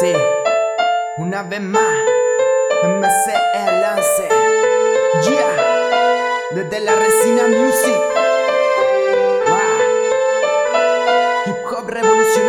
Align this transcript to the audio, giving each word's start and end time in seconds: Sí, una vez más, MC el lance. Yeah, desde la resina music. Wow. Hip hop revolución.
Sí, 0.00 0.14
una 1.18 1.42
vez 1.42 1.60
más, 1.60 1.82
MC 2.84 3.34
el 3.54 3.80
lance. 3.82 4.28
Yeah, 5.28 6.30
desde 6.52 6.80
la 6.80 6.96
resina 6.96 7.46
music. 7.48 8.00
Wow. 9.46 9.58
Hip 11.44 11.56
hop 11.70 11.90
revolución. 11.90 12.39